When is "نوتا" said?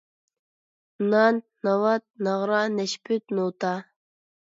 3.41-3.75